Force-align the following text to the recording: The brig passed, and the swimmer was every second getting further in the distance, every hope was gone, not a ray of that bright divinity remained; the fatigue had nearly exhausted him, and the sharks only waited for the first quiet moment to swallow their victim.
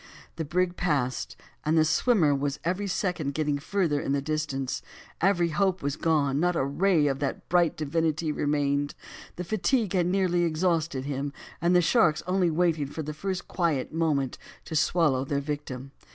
The 0.37 0.45
brig 0.45 0.77
passed, 0.77 1.35
and 1.63 1.77
the 1.77 1.85
swimmer 1.85 2.33
was 2.33 2.59
every 2.63 2.87
second 2.87 3.35
getting 3.35 3.59
further 3.59 4.01
in 4.01 4.13
the 4.13 4.19
distance, 4.21 4.81
every 5.21 5.49
hope 5.49 5.83
was 5.83 5.95
gone, 5.95 6.39
not 6.39 6.55
a 6.55 6.65
ray 6.65 7.05
of 7.05 7.19
that 7.19 7.47
bright 7.49 7.77
divinity 7.77 8.31
remained; 8.31 8.95
the 9.35 9.43
fatigue 9.43 9.93
had 9.93 10.07
nearly 10.07 10.41
exhausted 10.41 11.05
him, 11.05 11.33
and 11.61 11.75
the 11.75 11.83
sharks 11.83 12.23
only 12.25 12.49
waited 12.49 12.91
for 12.95 13.03
the 13.03 13.13
first 13.13 13.47
quiet 13.47 13.93
moment 13.93 14.39
to 14.65 14.75
swallow 14.75 15.23
their 15.23 15.39
victim. 15.39 15.91